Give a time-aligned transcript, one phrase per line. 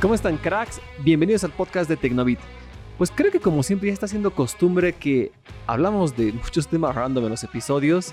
[0.00, 0.80] ¿Cómo están cracks?
[1.00, 2.38] Bienvenidos al podcast de Tecnobit.
[2.98, 5.32] Pues creo que como siempre ya está siendo costumbre que
[5.66, 8.12] hablamos de muchos temas random en los episodios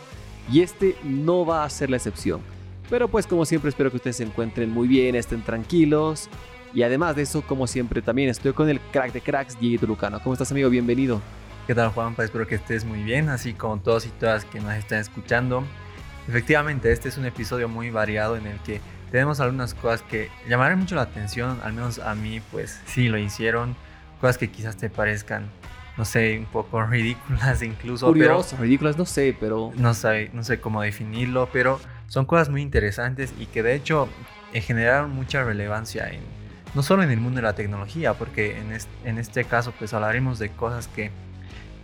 [0.52, 2.42] y este no va a ser la excepción.
[2.90, 6.28] Pero pues como siempre espero que ustedes se encuentren muy bien, estén tranquilos
[6.74, 10.20] y además de eso como siempre también estoy con el crack de cracks Diego Lucano.
[10.24, 10.72] ¿Cómo estás amigo?
[10.72, 11.22] Bienvenido.
[11.68, 12.24] ¿Qué tal Juanpa?
[12.24, 15.64] Espero que estés muy bien, así como todos y todas que nos están escuchando.
[16.28, 18.82] Efectivamente, este es un episodio muy variado en el que
[19.16, 23.18] tenemos algunas cosas que llamarán mucho la atención, al menos a mí, pues sí lo
[23.18, 23.74] hicieron.
[24.20, 25.50] Cosas que quizás te parezcan,
[25.96, 28.08] no sé, un poco ridículas incluso.
[28.08, 29.72] Curiosas, ridículas, no sé, pero...
[29.78, 34.10] No sé, no sé cómo definirlo, pero son cosas muy interesantes y que de hecho
[34.52, 36.20] eh, generaron mucha relevancia en,
[36.74, 39.94] no solo en el mundo de la tecnología, porque en este, en este caso pues
[39.94, 41.10] hablaremos de cosas que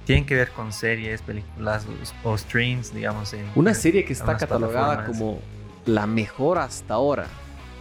[0.04, 1.88] tienen que ver con series, películas
[2.26, 3.32] o streams, digamos.
[3.32, 5.40] En, Una serie que está catalogada como
[5.86, 7.28] la mejor hasta ahora.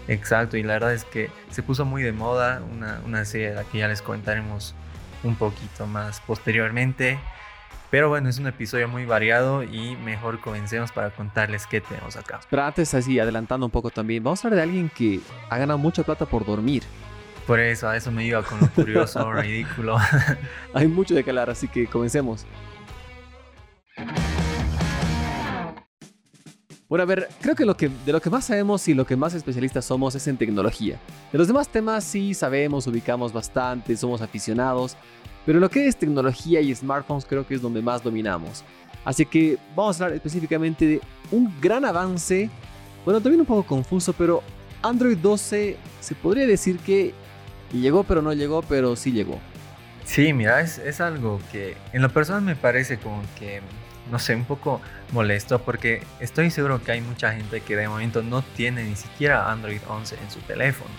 [0.08, 3.54] Exacto, y la verdad es que se puso muy de moda una, una serie de
[3.54, 4.74] la que ya les comentaremos
[5.22, 7.18] un poquito más posteriormente.
[7.90, 12.40] Pero bueno, es un episodio muy variado y mejor comencemos para contarles qué tenemos acá.
[12.48, 15.78] Pero antes, así, adelantando un poco también, vamos a hablar de alguien que ha ganado
[15.78, 16.84] mucha plata por dormir.
[17.48, 19.98] Por eso, a eso me iba con lo curioso, ridículo.
[20.74, 22.46] Hay mucho de hablar, así que comencemos.
[26.90, 29.14] Bueno, a ver, creo que, lo que de lo que más sabemos y lo que
[29.14, 30.98] más especialistas somos es en tecnología.
[31.30, 34.96] De los demás temas sí sabemos, ubicamos bastante, somos aficionados,
[35.46, 38.64] pero lo que es tecnología y smartphones creo que es donde más dominamos.
[39.04, 42.50] Así que vamos a hablar específicamente de un gran avance,
[43.04, 44.42] bueno, también un poco confuso, pero
[44.82, 47.14] Android 12 se podría decir que
[47.72, 49.38] llegó pero no llegó, pero sí llegó.
[50.04, 53.60] Sí, mira, es, es algo que en lo personal me parece como que
[54.10, 54.80] no sé, un poco
[55.12, 59.50] molesto porque estoy seguro que hay mucha gente que de momento no tiene ni siquiera
[59.50, 60.90] Android 11 en su teléfono.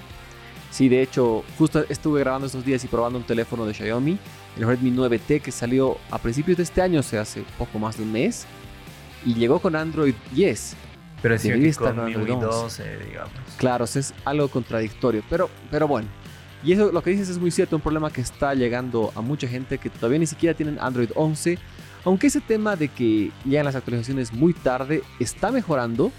[0.72, 4.18] Sí, de hecho, justo estuve grabando estos días y probando un teléfono de Xiaomi,
[4.58, 7.98] el Redmi 9T que salió a principios de este año, o sea, hace poco más
[7.98, 8.46] de un mes,
[9.26, 10.76] y llegó con Android 10.
[11.22, 13.34] Pero sí, con Android 12, digamos.
[13.58, 16.08] Claro, es algo contradictorio, pero, pero bueno.
[16.64, 19.48] Y eso lo que dices es muy cierto, un problema que está llegando a mucha
[19.48, 21.58] gente que todavía ni siquiera tienen Android 11
[22.04, 26.12] aunque ese tema de que llegan las actualizaciones muy tarde está mejorando,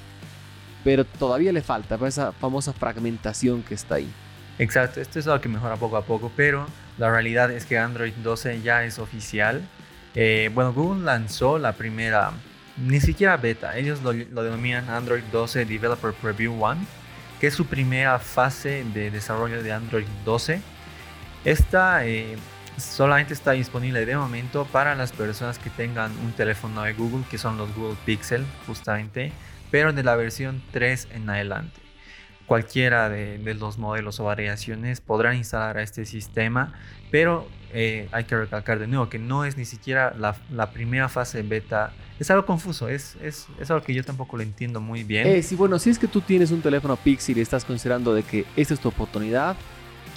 [0.85, 4.11] pero todavía le falta esa famosa fragmentación que está ahí.
[4.59, 6.67] Exacto, esto es algo que mejora poco a poco, pero
[6.99, 9.63] la realidad es que Android 12 ya es oficial.
[10.15, 12.33] Eh, bueno, Google lanzó la primera,
[12.77, 16.77] ni siquiera beta, ellos lo, denominan Android 12 Developer Preview 1,
[17.41, 20.61] que es su primera fase de desarrollo de Android 12.
[21.45, 22.37] Esta eh,
[22.77, 27.39] solamente está disponible de momento para las personas que tengan un teléfono de Google, que
[27.39, 29.33] son los Google Pixel, justamente,
[29.71, 31.81] pero de la versión 3 en adelante.
[32.47, 36.75] Cualquiera de, los modelos o variaciones podrán instalar este sistema,
[37.11, 41.43] pero eh, hay que recalcar de nuevo que no es ni siquiera la, primera fase
[41.43, 41.93] beta.
[42.19, 45.27] Es algo confuso, es, es, es, algo que yo tampoco lo entiendo muy bien.
[45.27, 48.23] Eh, sí, bueno, si es que tú tienes un teléfono Pixel y estás considerando de
[48.23, 49.57] que esta es tu oportunidad,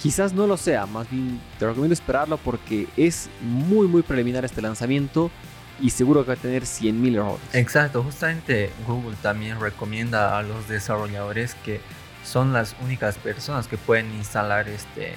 [0.02, 4.62] Quizás no lo sea, más bien te recomiendo esperarlo porque es muy muy preliminar este
[4.62, 5.30] lanzamiento
[5.80, 7.40] y seguro que va a tener 100.000 errores.
[7.52, 11.80] Exacto, justamente Google también recomienda a los desarrolladores que
[12.24, 15.14] son las únicas personas que pueden instalar este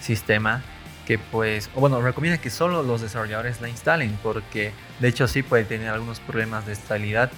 [0.00, 0.62] sistema
[1.06, 5.64] que pues, bueno, recomienda que solo los desarrolladores la instalen porque de hecho sí puede
[5.64, 7.30] tener algunos problemas de estabilidad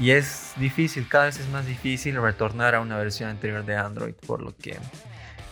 [0.00, 4.14] y es difícil, cada vez es más difícil retornar a una versión anterior de Android,
[4.26, 4.78] por lo que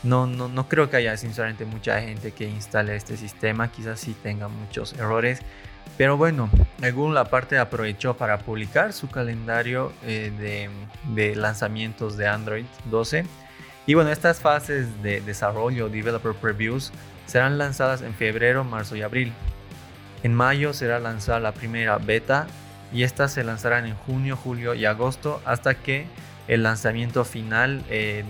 [0.02, 4.14] no, no, no creo que haya sinceramente mucha gente que instale este sistema, quizás sí
[4.22, 5.40] tenga muchos errores.
[5.96, 6.50] Pero bueno,
[6.94, 10.68] Google aparte aprovechó para publicar su calendario eh, de,
[11.14, 13.24] de, lanzamientos de Android 12.
[13.86, 16.92] Y bueno, estas fases de desarrollo, developer previews,
[17.26, 19.32] serán lanzadas en febrero, marzo y abril.
[20.22, 22.46] En mayo será lanzada la primera beta
[22.92, 26.06] y estas se lanzarán en junio, julio y agosto hasta que
[26.48, 28.24] el lanzamiento final eh,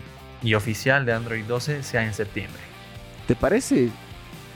[0.47, 2.63] y oficial de Android 12 sea en septiembre.
[3.27, 3.91] ¿Te parece,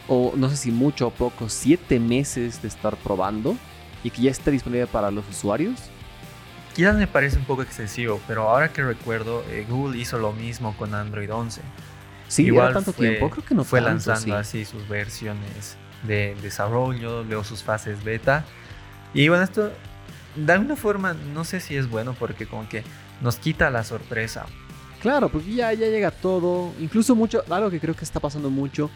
[0.06, 3.56] o no sé si mucho o poco, siete meses de estar probando
[4.04, 5.81] y que ya esté disponible para los usuarios?
[6.76, 10.76] Quizás me parece un poco excesivo, pero ahora que recuerdo, eh, Google hizo lo mismo
[10.76, 11.60] con Android 11.
[12.28, 17.43] Sí, Igual tanto tiempo, creo que no fue lanzando así sus versiones de desarrollo, luego
[17.43, 18.44] sus fases beta.
[19.12, 19.72] Y bueno, esto
[20.36, 22.84] de alguna forma no sé si es bueno porque como que
[23.20, 24.46] nos quita la sorpresa.
[25.00, 26.73] Claro, porque ya, llega todo.
[26.79, 28.91] Incluso mucho, algo que creo que está pasando mucho.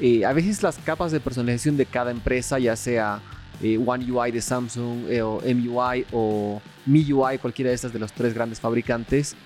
[0.00, 3.20] Eh, a veces las capas de personalización de cada empresa, ya sea
[3.62, 8.12] eh, One UI de Samsung, eh, o MUI o MIUI, cualquiera de estas de los
[8.12, 9.36] tres grandes fabricantes,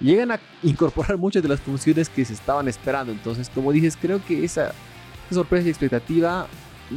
[0.00, 3.12] llegan a incorporar muchas de las funciones que se estaban esperando.
[3.12, 4.72] Entonces, como dices, creo que esa,
[5.30, 6.48] sorpresa y expectativa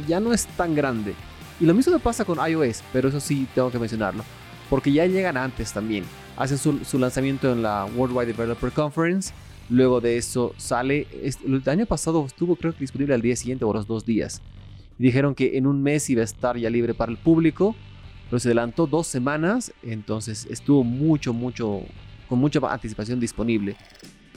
[0.08, 1.14] ya no es tan grande.
[1.60, 4.24] Y lo mismo pasa con iOS, pero eso sí tengo que mencionarlo.
[4.70, 6.04] Porque ya llegan antes también.
[6.36, 9.32] Hacen su, lanzamiento en la Worldwide Developer Conference.
[9.70, 11.06] Luego de eso sale.
[11.22, 14.42] El año pasado estuvo creo que disponible al día siguiente o los dos días.
[14.98, 17.74] dijeron que en un mes iba a estar ya libre para el público.
[18.30, 19.72] Pero se adelantó dos semanas.
[19.82, 21.82] Entonces estuvo mucho, mucho,
[22.28, 23.76] con mucha anticipación disponible.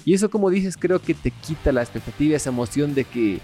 [0.05, 3.39] Y eso como dices creo que te quita la expectativa, esa emoción de que...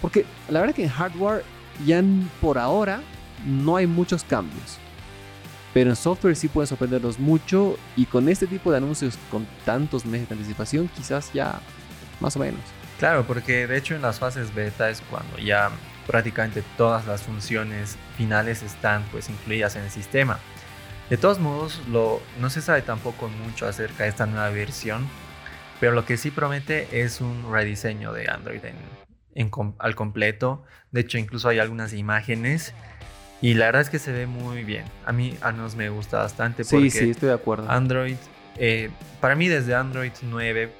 [0.00, 1.42] Porque la verdad que en hardware
[1.84, 2.02] ya
[2.40, 3.02] por ahora
[3.46, 4.78] no hay muchos cambios.
[5.76, 10.06] Pero en software sí pueden sorprendernos mucho y con este tipo de anuncios con tantos
[10.06, 11.60] meses de anticipación quizás ya
[12.18, 12.62] más o menos.
[12.98, 15.70] Claro, porque de hecho en las fases beta es cuando ya
[16.06, 20.38] prácticamente todas las funciones finales están pues incluidas en el sistema.
[21.10, 25.06] De todos modos, lo, no se sabe tampoco mucho acerca de esta nueva versión,
[25.78, 28.62] pero lo que sí promete es un rediseño de Android
[29.34, 30.64] en, al completo.
[30.90, 32.72] De hecho, incluso hay algunas imágenes
[33.40, 34.84] y la verdad es que se ve muy bien.
[35.04, 37.70] A mí al menos me gusta bastante porque sí, sí, estoy de acuerdo.
[37.70, 38.16] Android,
[38.56, 38.90] eh,
[39.20, 40.72] para mí desde Android 9,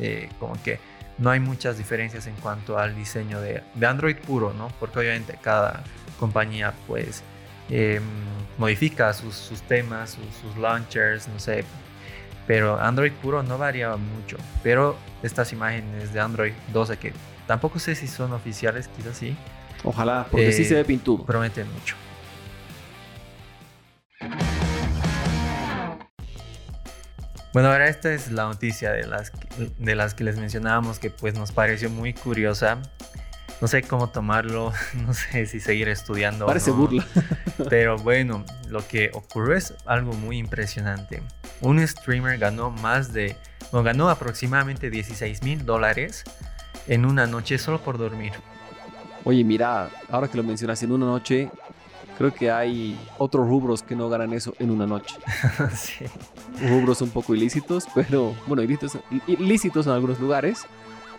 [0.00, 0.78] eh, como que
[1.18, 4.68] no hay muchas diferencias en cuanto al diseño de, de Android puro, ¿no?
[4.80, 5.84] Porque obviamente cada
[6.18, 7.22] compañía pues
[7.74, 8.02] Em,
[8.58, 11.64] modifica sus, temas, sus, launchers, no sé.
[12.46, 14.36] Pero Android puro no varía mucho.
[14.62, 17.12] Pero estas imágenes de Android 12 que
[17.46, 19.36] tampoco sé si son oficiales, quizás sí.
[19.84, 21.24] Ojalá, porque sí se ve pintudo.
[21.24, 21.96] Prometen mucho.
[27.52, 29.30] Bueno, ahora esta es la noticia de las,
[29.78, 32.80] de las que les mencionábamos que pues nos pareció muy curiosa
[33.62, 34.72] no sé cómo tomarlo,
[35.06, 36.46] no sé si seguir estudiando.
[36.46, 37.06] Parece burla.
[37.70, 41.22] Pero bueno, lo que ocurrió es algo muy impresionante.
[41.60, 43.36] Un streamer ganó más de,
[43.70, 46.24] bueno, ganó aproximadamente 16 mil dólares
[46.88, 48.32] en una noche solo por dormir.
[49.24, 51.50] Oye, mira, ahora que lo mencionas, en una noche,
[52.18, 55.16] creo que hay otros rubros que no ganan eso en una noche.
[55.74, 56.04] sí.
[56.68, 60.64] Rubros un poco ilícitos, pero, bueno, ilícitos, ilícitos en algunos lugares,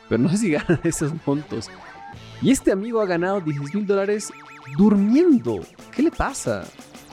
[0.09, 1.69] pero no sé si ganan esos montos.
[2.41, 4.31] Y este amigo ha ganado 16 mil dólares
[4.77, 5.61] durmiendo.
[5.91, 6.65] ¿Qué le pasa?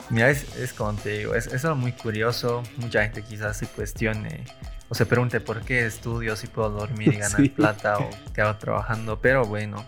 [0.09, 2.63] Mira, es, es como te digo, es, es algo muy curioso.
[2.77, 4.43] Mucha gente quizás se cuestione
[4.89, 8.57] o se pregunte por qué estudio si puedo dormir y ganar plata o qué hago
[8.57, 9.19] trabajando.
[9.21, 9.85] Pero bueno,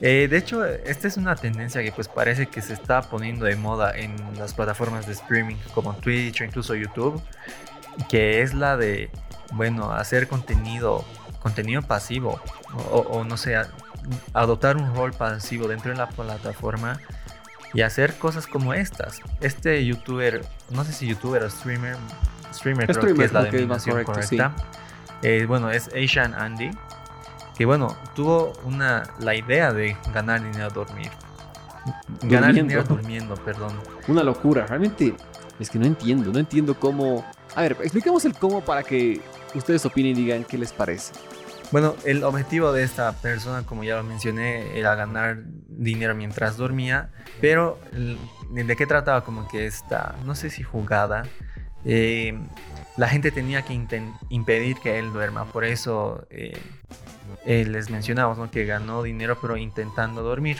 [0.00, 3.56] eh, de hecho, esta es una tendencia que pues parece que se está poniendo de
[3.56, 7.22] moda en las plataformas de streaming como Twitch o incluso YouTube,
[8.08, 9.10] que es la de,
[9.52, 11.04] bueno, hacer contenido,
[11.40, 12.40] contenido pasivo
[12.90, 13.56] o, o no sé,
[14.32, 17.00] adoptar un rol pasivo dentro de la plataforma
[17.74, 19.20] y hacer cosas como estas.
[19.40, 21.96] Este youtuber, no sé si youtuber o streamer,
[22.52, 24.54] streamer creo que es la denominación correcta.
[25.22, 26.70] Eh, bueno, es Asian Andy,
[27.58, 31.10] que bueno, tuvo una, la idea de ganar dinero a dormir.
[32.22, 33.72] Ganar dinero durmiendo, perdón.
[34.06, 35.16] Una locura, realmente
[35.58, 37.24] es que no entiendo, no entiendo cómo...
[37.56, 39.20] A ver, expliquemos el cómo para que
[39.56, 41.12] ustedes opinen y digan qué les parece.
[41.72, 47.10] Bueno, el objetivo de esta persona, como ya lo mencioné, era ganar dinero mientras dormía,
[47.40, 47.80] pero
[48.50, 49.24] ¿de qué trataba?
[49.24, 51.24] Como que esta, no sé si jugada,
[51.84, 52.38] eh,
[52.98, 53.80] la gente tenía que
[54.28, 56.58] impedir que él duerma, por eso eh,
[57.46, 60.58] eh, les mencionamos que ganó dinero pero intentando dormir.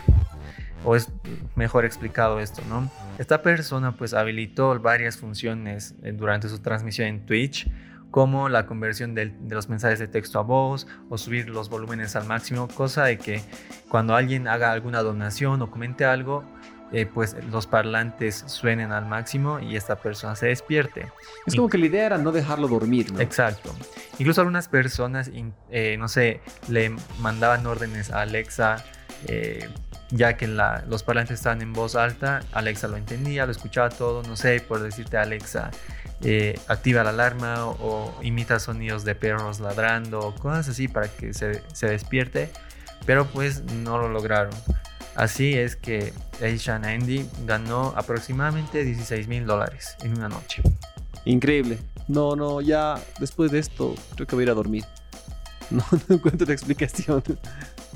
[0.84, 1.10] O es
[1.56, 2.88] mejor explicado esto, ¿no?
[3.18, 7.68] Esta persona pues habilitó varias funciones durante su transmisión en Twitch
[8.10, 12.26] como la conversión de, los mensajes de texto a voz o subir los volúmenes al
[12.26, 13.42] máximo, cosa de que
[13.88, 16.44] cuando alguien haga alguna donación o comente algo,
[16.92, 21.06] eh, pues los parlantes suenen al máximo y esta persona se despierte.
[21.46, 23.20] Es como que la idea era no dejarlo dormir, ¿no?
[23.20, 23.74] Exacto.
[24.18, 25.30] Incluso algunas personas,
[25.70, 28.84] eh, no sé, le mandaban órdenes a Alexa.
[29.26, 29.68] Eh,
[30.10, 34.36] ya que los parlantes estaban en voz alta, Alexa lo entendía, lo escuchaba todo, no
[34.36, 35.70] sé, por decirte Alexa,
[36.22, 41.32] eh, activa la alarma o, imita sonidos de perros ladrando o cosas así para que
[41.34, 42.50] se, despierte,
[43.06, 44.52] pero pues no lo lograron.
[45.18, 50.62] Así es que Asian Andy ganó aproximadamente 16 mil dólares en una noche.
[51.24, 51.80] Increíble.
[52.06, 54.84] No, no, ya después de esto creo que voy a ir a dormir.
[55.70, 57.22] No, encuentro la explicación.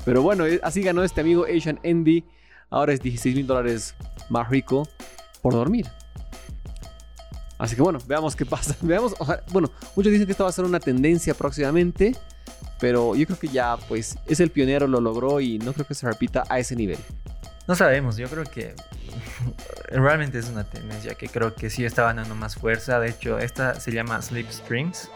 [0.05, 2.25] Pero bueno, eh, así ganó este amigo Asian Andy.
[2.69, 3.95] Ahora es 16 mil dólares
[4.29, 4.87] más rico
[5.41, 5.87] por dormir.
[7.57, 8.75] Así que bueno, veamos qué pasa.
[8.81, 9.15] Veamos,
[9.51, 12.17] bueno, muchos dicen que esto va a ser una tendencia próximamente,
[12.83, 15.93] pero yo creo que ya, pues, es el pionero, lo logró y no creo que
[15.93, 16.97] se repita a ese nivel.
[17.65, 18.75] No sabemos, yo creo que
[19.87, 22.99] realmente es una tendencia que creo que sí está ganando más fuerza.
[22.99, 25.09] De hecho, esta se llama Sleep Strings.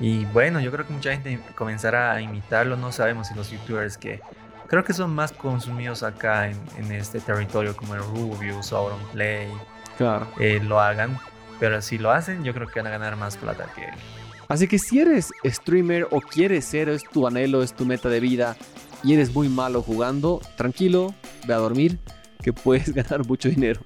[0.00, 2.78] Y bueno, yo creo que mucha gente comenzará a imitarlo.
[2.78, 4.22] No sabemos si los youtubers que
[4.66, 9.52] creo que son más consumidos acá en, este territorio, como el Rubius, Auronplay,
[9.98, 10.28] claro.
[10.40, 11.18] Eh, lo hagan.
[11.60, 13.94] Pero si lo hacen, yo creo que van a ganar más plata que él.
[14.48, 18.20] Así que si eres streamer o quieres ser, es tu anhelo, es tu meta de
[18.20, 18.56] vida
[19.02, 21.14] y eres muy malo jugando, tranquilo,
[21.46, 21.98] ve a dormir,
[22.42, 23.80] que puedes ganar mucho dinero.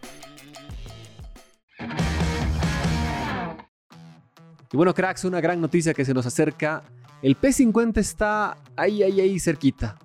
[4.70, 6.82] Y bueno, cracks, una gran noticia que se nos acerca.
[7.22, 9.98] El P50 está ahí, ahí, ahí cerquita.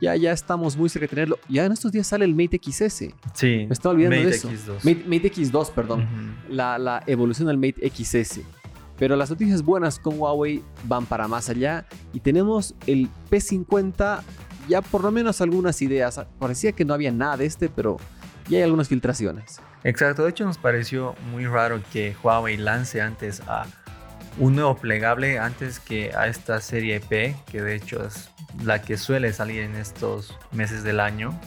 [0.00, 1.38] Ya, ya estamos muy cerca de tenerlo.
[1.48, 3.04] Ya en estos días sale el Mate XS.
[3.34, 3.66] Sí.
[3.66, 4.50] Me estaba olvidando de eso.
[4.50, 5.06] X2.
[5.06, 6.36] Mate, X2, perdón.
[6.48, 8.40] la, la, evolución del Mate XS.
[8.98, 11.86] Pero las noticias buenas con Huawei van para más allá.
[12.12, 14.22] Y tenemos el P50,
[14.68, 16.20] ya por lo menos algunas ideas.
[16.38, 17.98] Parecía que no había nada de este, pero
[18.48, 19.60] ya hay algunas filtraciones.
[19.84, 20.24] Exacto.
[20.24, 23.66] De hecho, nos pareció muy raro que Huawei lance antes a
[24.38, 28.30] un nuevo plegable antes que a esta serie P, que de hecho es
[28.64, 31.38] la que suele salir en estos meses del año.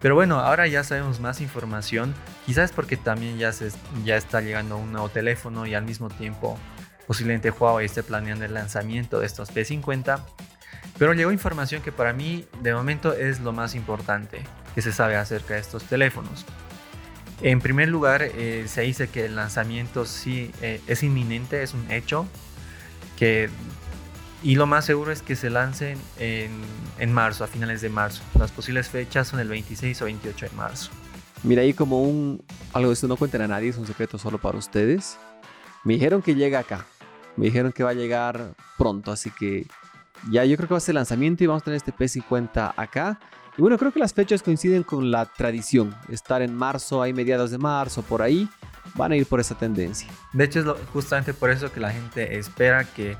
[0.00, 2.14] Pero bueno, ahora ya sabemos más información,
[2.46, 3.70] quizás porque también ya, se,
[4.04, 6.56] ya está llegando un nuevo teléfono y al mismo tiempo
[7.06, 10.20] posiblemente Huawei esté planeando el lanzamiento de estos P50.
[10.98, 14.42] Pero llegó información que para mí de momento es lo más importante
[14.74, 16.44] que se sabe acerca de estos teléfonos.
[17.40, 21.90] En primer lugar, eh, se dice que el lanzamiento sí eh, es inminente, es un
[21.90, 22.26] hecho.
[23.16, 23.48] Que,
[24.42, 26.50] y lo más seguro es que se lancen en,
[26.98, 28.22] en, marzo, a finales de marzo.
[28.38, 30.90] Las posibles fechas son el 26 o 28 de marzo.
[31.42, 32.42] Mira, ahí como un.
[32.72, 35.18] Algo de esto no cuenten a nadie, es un secreto solo para ustedes.
[35.84, 36.86] Me dijeron que llega acá.
[37.36, 39.66] Me dijeron que va a llegar pronto, así que
[40.30, 42.74] ya yo creo que va a ser el lanzamiento y vamos a tener este P50
[42.76, 43.20] acá.
[43.56, 45.94] Y bueno, creo que las fechas coinciden con la tradición.
[46.08, 48.48] Estar en marzo, hay mediados de marzo, por ahí,
[48.94, 50.08] van a ir por esa tendencia.
[50.32, 53.16] De hecho, es justamente por eso que la gente espera que,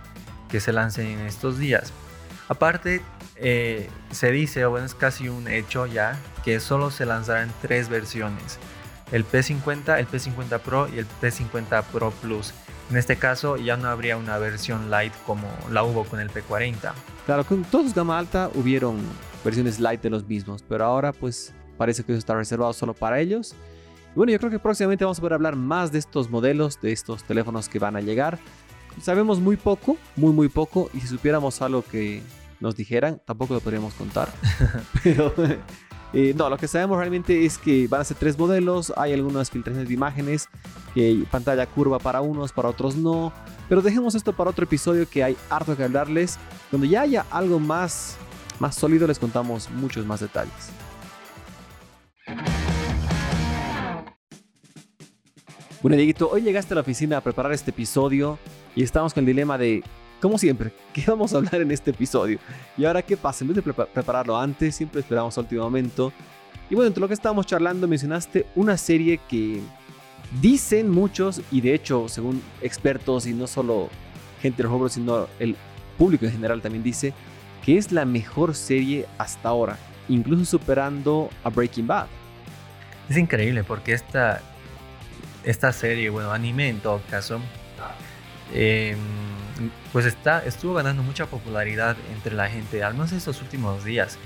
[0.49, 1.93] que se lancen en estos días.
[2.49, 3.03] Aparte,
[3.37, 7.89] eh, se dice, o bueno, es casi un hecho ya, que solo se lanzarán tres
[7.89, 8.59] versiones.
[9.13, 12.53] El P50, el P50 Pro y el P50 Pro Plus.
[12.91, 16.93] En este caso ya no habría una versión light como la hubo con el P40.
[17.27, 18.99] Claro, con todos gama alta hubieron
[19.45, 23.21] versiones light de los mismos, pero ahora pues parece que eso está reservado solo para
[23.21, 23.55] ellos.
[24.15, 26.93] Y bueno, yo creo que próximamente vamos a poder hablar más de estos modelos, de
[26.93, 28.39] estos teléfonos que van a llegar.
[29.01, 32.23] Sabemos muy poco, muy muy poco, y si supiéramos algo que
[32.61, 34.33] nos dijeran, tampoco lo podríamos contar.
[35.03, 35.33] pero
[36.13, 39.51] eh, no, lo que sabemos realmente es que van a ser tres modelos, hay algunas
[39.51, 40.49] filtraciones de imágenes,
[41.31, 43.33] pantalla curva para unos, para otros no.
[43.69, 46.39] Pero dejemos esto para otro episodio que hay harto que hablarles,
[46.73, 48.17] donde ya haya algo más
[48.61, 50.71] más sólido les contamos muchos más detalles.
[55.81, 58.37] Bueno, Dieguito, hoy llegaste a la oficina a preparar este episodio
[58.75, 59.85] y estamos con el dilema de,
[60.21, 62.41] como siempre, ¿qué vamos a hablar en este episodio?
[62.77, 63.45] Y ahora, ¿qué pasa?
[63.45, 66.13] En vez de prepararlo antes, siempre esperamos al último momento.
[66.69, 69.61] Y bueno, entre lo que estábamos charlando, mencionaste una serie que
[70.43, 73.89] dicen muchos, y de hecho, según expertos, y no solo
[74.43, 75.55] gente de Roblox, sino el
[75.97, 77.15] público en general también dice,
[77.65, 82.09] que es la mejor serie hasta ahora, incluso superando a Breaking Bad.
[83.09, 84.43] Es increíble porque esta,
[85.45, 87.41] esta serie, bueno, anime en todo caso,
[88.55, 88.99] em,
[89.93, 94.19] pues está, estuvo ganando mucha popularidad entre la gente, al menos estos últimos días.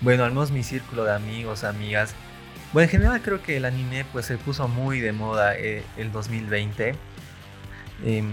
[0.00, 2.14] Bueno, al menos mi círculo de amigos, amigas.
[2.72, 6.12] Bueno, en general creo que el anime pues se puso muy de moda eh, el
[6.12, 6.94] 2020.
[8.04, 8.32] Em,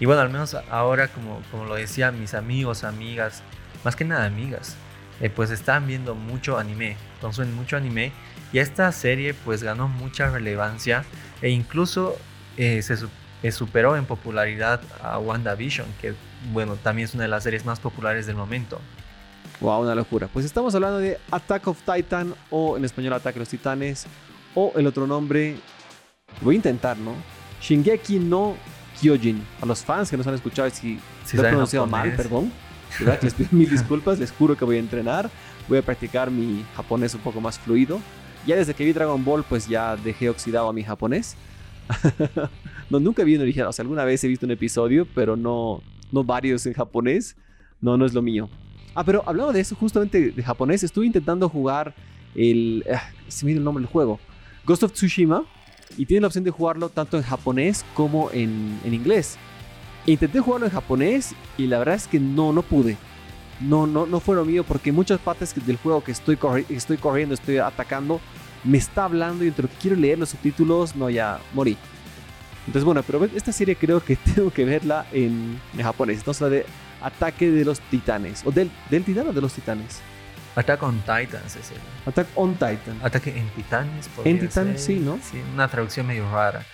[0.00, 3.42] y bueno, al menos ahora, como, como lo decía, mis amigos, amigas,
[3.84, 4.76] más que nada amigas,
[5.20, 8.12] eh, pues están viendo mucho anime, consumen mucho anime
[8.52, 11.04] y esta serie pues ganó mucha relevancia
[11.40, 12.16] e incluso
[12.56, 12.96] eh, se
[13.42, 16.14] eh, superó en popularidad a WandaVision, que
[16.52, 18.80] bueno, también es una de las series más populares del momento.
[19.60, 20.28] Wow, una locura.
[20.32, 24.06] Pues estamos hablando de Attack of Titan o en español Ataque de los Titanes
[24.54, 25.56] o el otro nombre,
[26.40, 27.14] voy a intentar, ¿no?
[27.60, 28.56] Shingeki no
[29.00, 29.44] Kyojin.
[29.60, 32.52] A los fans que nos han escuchado si, si lo he pronunciado mal, perdón.
[33.22, 35.30] Les pido mil disculpas, les juro que voy a entrenar,
[35.68, 38.00] voy a practicar mi japonés un poco más fluido.
[38.46, 41.36] Ya desde que vi Dragon Ball, pues ya dejé oxidado a mi japonés.
[42.90, 45.82] no, nunca vi un original, o sea, alguna vez he visto un episodio, pero no,
[46.12, 47.36] no varios en japonés.
[47.80, 48.48] No, no es lo mío.
[48.94, 51.94] Ah, pero hablando de eso, justamente de japonés, estuve intentando jugar
[52.34, 52.84] el...
[52.86, 52.96] Eh,
[53.28, 54.20] se me dio el nombre del juego.
[54.64, 55.44] Ghost of Tsushima.
[55.96, 59.36] Y tiene la opción de jugarlo tanto en japonés como en, en inglés.
[60.06, 62.96] Intenté jugarlo en japonés y la verdad es que no, no pude.
[63.60, 67.34] No, no, no fue lo mío porque muchas partes del juego que estoy, estoy corriendo,
[67.34, 68.20] estoy atacando,
[68.64, 71.76] me está hablando y entre lo que quiero leer los subtítulos, no, ya morí.
[72.66, 76.18] Entonces, bueno, pero esta serie creo que tengo que verla en, japonés.
[76.18, 76.66] Entonces, la de
[77.00, 78.42] Ataque de los Titanes.
[78.44, 80.00] ¿O del, del Titán o de los Titanes?
[80.56, 81.78] Attack on Titans es el.
[82.06, 82.98] Attack on Titan.
[83.02, 84.08] Ataque en Titanes.
[84.24, 85.18] En Titanes, sí, ¿no?
[85.22, 86.64] Sí, una traducción medio rara.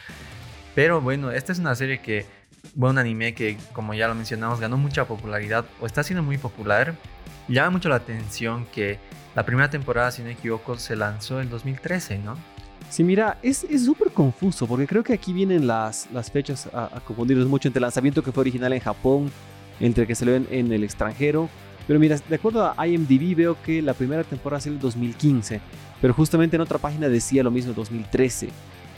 [0.74, 2.26] Pero bueno, esta es una serie que,
[2.74, 6.38] bueno, un anime que, como ya lo mencionamos, ganó mucha popularidad o está siendo muy
[6.38, 6.94] popular.
[7.48, 8.98] Llama mucho la atención que
[9.34, 12.36] la primera temporada, si no me equivoco, se lanzó en 2013, ¿no?
[12.88, 17.46] Sí, mira, es súper confuso porque creo que aquí vienen las, las fechas a, confundirnos
[17.46, 19.30] mucho entre el lanzamiento que fue original en Japón,
[19.78, 21.48] entre que se lo ven en el extranjero.
[21.86, 25.60] Pero mira, de acuerdo a IMDb veo que la primera temporada es el 2015,
[26.00, 28.48] pero justamente en otra página decía lo mismo, 2013.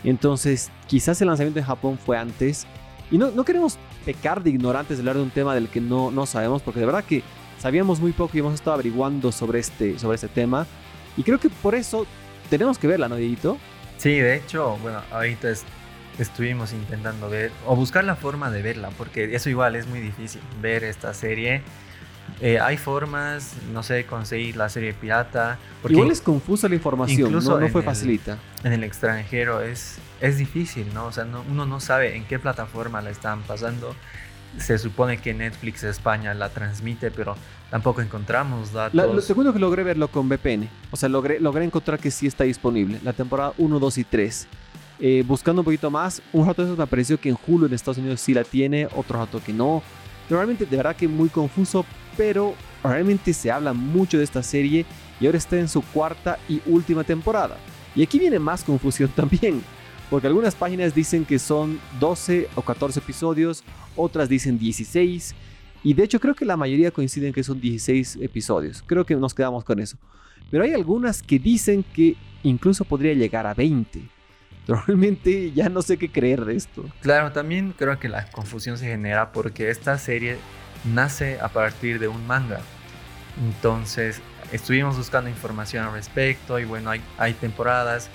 [0.05, 2.67] Entonces, quizás el lanzamiento en Japón fue antes.
[3.13, 6.11] Y no, no queremos pecar de ignorantes de hablar de un tema del que no,
[6.11, 7.23] no sabemos, porque de verdad que
[7.59, 10.67] sabíamos muy poco y hemos estado averiguando sobre este, sobre este tema.
[11.19, 12.07] Y creo que por eso
[12.49, 13.59] tenemos que verla, ¿no, Dieguito?
[13.99, 15.53] Sí, de hecho, bueno, ahorita
[16.19, 20.41] estuvimos intentando ver o buscar la forma de verla, porque eso igual es muy difícil,
[20.63, 21.63] ver esta serie.
[22.43, 25.61] Eh, hay formas, no sé, conseguir la serie pirata.
[25.89, 28.37] Igual es confusa la información, no, no fue facilita.
[28.65, 31.07] En el extranjero es, es difícil, ¿no?
[31.07, 33.95] O sea, uno no sabe en qué plataforma la están pasando.
[34.59, 37.37] Se supone que Netflix España la transmite, pero
[37.71, 39.15] tampoco encontramos datos.
[39.15, 40.69] lo segundo que logré verlo con VPN.
[40.91, 42.99] O sea, logré, logré encontrar que sí está disponible.
[43.05, 44.49] La temporada 1, 2 y 3.
[44.99, 47.73] Eh, buscando un poquito más, un rato de eso me pareció que en Hulu en
[47.73, 49.81] Estados Unidos sí la tiene, otro rato que no.
[50.29, 51.85] Realmente, de verdad que muy confuso,
[52.17, 54.85] pero realmente se habla mucho de esta serie
[55.21, 57.57] y ahora está en su cuarta y última temporada.
[57.95, 59.63] Y aquí viene más confusión también,
[60.11, 63.65] porque algunas páginas dicen que son 12 o 14 episodios,
[63.97, 65.35] otras dicen 16,
[65.85, 69.35] y de hecho creo que la mayoría coinciden que son 16 episodios, creo que nos
[69.35, 69.97] quedamos con eso.
[70.51, 74.03] Pero hay algunas que dicen que incluso podría llegar a 20.
[74.67, 76.85] Realmente ya no sé qué creer de esto.
[77.01, 80.37] Claro, también creo que la confusión se genera porque esta serie
[80.85, 82.61] nace a partir de un manga.
[83.43, 84.21] Entonces
[84.53, 88.11] estuvimos buscando información al respecto y bueno, hay, hay temporadas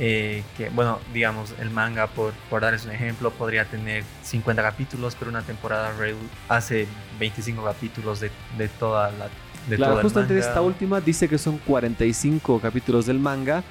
[0.00, 5.16] eh, que, bueno, digamos, el manga, por, por darles un ejemplo, podría tener 50 capítulos,
[5.18, 5.92] pero una temporada
[6.48, 6.86] hace
[7.18, 9.28] 25 capítulos de, de toda la...
[9.68, 13.62] De claro, justamente esta última dice que son 45 capítulos del manga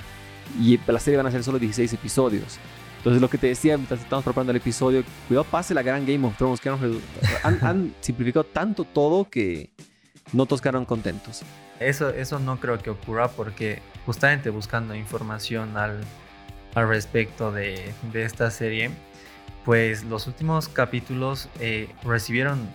[0.60, 2.60] y la serie van a ser solo 16 episodios.
[2.98, 6.26] Entonces lo que te decía mientras estamos preparando el episodio, cuidado pase la gran Game
[6.28, 9.70] of Thrones, que han, han simplificado tanto todo que
[10.34, 11.44] no todos quedaron contentos.
[11.80, 16.02] Eso, eso no creo que ocurra porque justamente buscando información al,
[16.74, 18.90] al respecto de, de, esta serie,
[19.64, 22.68] pues los últimos capítulos eh, recibieron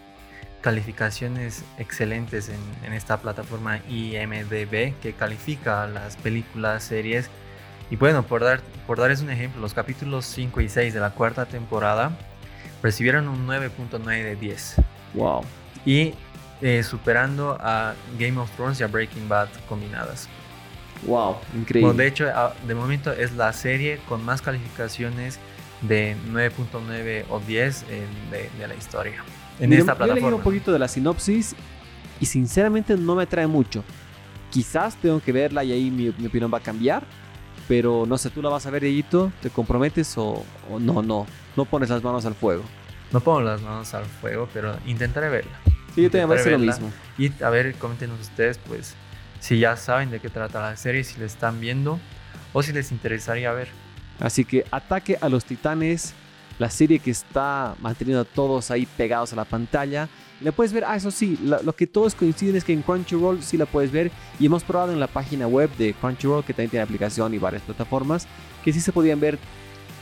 [0.61, 7.29] calificaciones excelentes en, en, esta plataforma IMDB que califica las películas, series
[7.93, 11.11] y bueno, por, dar, por darles un ejemplo, los capítulos 5 y 6 de la
[11.11, 12.17] cuarta temporada
[12.83, 14.77] recibieron un 9.9 de 10.
[15.13, 15.43] Wow.
[15.85, 16.15] Y
[16.63, 20.27] eh, superando a Game of Thrones y a Breaking Bad combinadas.
[21.07, 21.93] Wow, increíble.
[21.93, 22.33] de hecho,
[22.67, 25.39] de momento es la serie con más calificaciones
[25.83, 27.85] de 9.9 o 10
[28.31, 29.23] de, de, la historia.
[29.61, 30.19] En esta plataforma.
[30.19, 31.55] Yo leí un poquito de la sinopsis
[32.21, 33.85] y sinceramente no me atrae mucho.
[34.49, 37.03] Quizás tengo que verla y ahí mi, mi opinión va a cambiar
[37.69, 40.45] pero no sé, tú la vas a ver, Dieguito, ¿te comprometes o,
[40.79, 41.27] no, no?
[41.57, 42.63] No pones las manos al fuego.
[43.13, 45.59] No pongo las manos al fuego, pero intentaré verla.
[45.95, 46.91] Sí, yo también voy a hacer lo mismo.
[47.19, 48.95] Y a ver, coméntenos ustedes, pues,
[49.41, 51.99] si ya saben de qué trata la serie, si la están viendo
[52.53, 53.69] o si les interesaría ver.
[54.21, 56.15] Así que Ataque a los Titanes,
[56.63, 60.09] la serie que está manteniendo a todos ahí pegados a la pantalla
[60.41, 63.57] la puedes ver, ah, eso sí, lo, que todos coinciden es que en Crunchyroll sí
[63.57, 66.83] la puedes ver y hemos probado en la página web de Crunchyroll, que también tiene
[66.83, 68.27] aplicación y varias plataformas,
[68.65, 69.39] que sí se podían ver,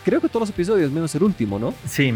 [0.05, 1.75] creo que todos los episodios, menos el último, ¿no?
[1.87, 2.15] Sí,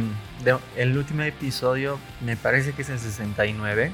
[0.77, 3.93] el último episodio me parece que es el 69,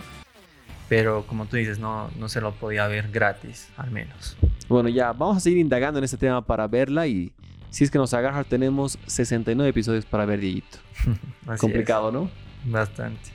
[0.88, 4.36] pero como tú dices, no, no se lo podía ver gratis, al menos.
[4.68, 7.32] Bueno, ya, vamos a seguir indagando en este tema para verla y
[7.70, 10.78] si es que nos agarra, tenemos 69 episodios para ver, Dieguito.
[11.58, 12.30] Complicado, ¿no?
[12.64, 13.30] Bastante.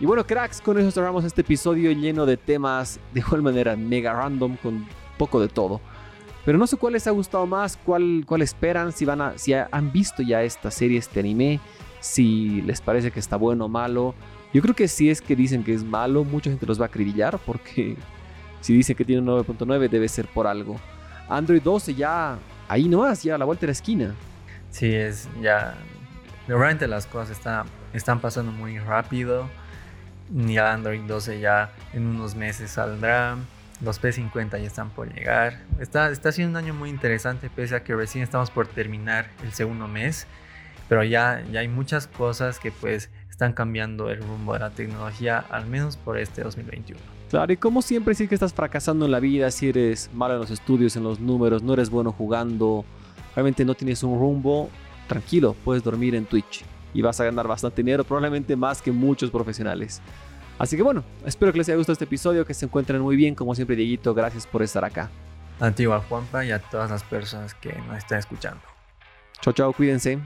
[0.00, 4.12] Y bueno, cracks, con eso cerramos este episodio lleno de temas de igual manera mega
[4.12, 4.84] random con
[5.16, 5.80] poco de todo.
[6.44, 9.52] Pero no sé cuál les ha gustado más, cuál, cuál esperan, si, van a, si
[9.52, 11.60] han visto ya esta serie, este anime,
[12.00, 14.16] si les parece que está bueno o malo.
[14.52, 16.88] Yo creo que si es que dicen que es malo, mucha gente los va a
[16.88, 17.96] acribillar porque
[18.62, 20.76] si dicen que tiene un 9.9 debe ser por algo.
[21.28, 24.14] Android 12 ya ahí nomás, ya a la vuelta de la esquina.
[24.70, 25.74] Sí, es ya
[26.48, 27.38] realmente las cosas
[27.92, 29.48] están pasando muy rápido.
[30.30, 33.36] Ya Android 12 ya en unos meses saldrá.
[33.82, 35.58] los P50 ya están por llegar.
[35.80, 39.52] Está, está siendo un año muy interesante, pese a que recién estamos por terminar el
[39.52, 40.26] segundo mes.
[40.88, 45.38] Pero ya, ya hay muchas cosas que pues están cambiando el rumbo de la tecnología,
[45.50, 47.21] al menos por este 2021.
[47.32, 50.40] Claro, y como siempre, si que estás fracasando en la vida, si eres malo en
[50.40, 52.84] los estudios, en los números, no eres bueno jugando,
[53.34, 54.68] realmente no tienes un rumbo,
[55.08, 59.30] tranquilo, puedes dormir en Twitch y vas a ganar bastante dinero, probablemente más que muchos
[59.30, 60.02] profesionales.
[60.58, 63.34] Así que bueno, espero que les haya gustado este episodio, que se encuentren muy bien,
[63.34, 65.08] como siempre Dieguito, gracias por estar acá.
[65.58, 68.60] Antigua Juanpa y a todas las personas que nos están escuchando.
[69.40, 70.18] Chao, chao, cuídense.